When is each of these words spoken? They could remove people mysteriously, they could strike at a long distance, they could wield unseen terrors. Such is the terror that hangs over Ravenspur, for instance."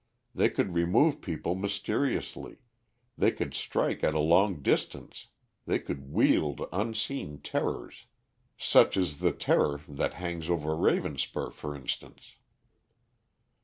They 0.33 0.49
could 0.49 0.73
remove 0.73 1.21
people 1.21 1.53
mysteriously, 1.53 2.57
they 3.19 3.29
could 3.31 3.53
strike 3.53 4.03
at 4.03 4.15
a 4.15 4.19
long 4.19 4.63
distance, 4.63 5.27
they 5.67 5.77
could 5.77 6.11
wield 6.11 6.67
unseen 6.73 7.37
terrors. 7.39 8.05
Such 8.57 8.97
is 8.97 9.19
the 9.19 9.31
terror 9.31 9.79
that 9.87 10.15
hangs 10.15 10.49
over 10.49 10.71
Ravenspur, 10.75 11.53
for 11.53 11.75
instance." 11.75 12.33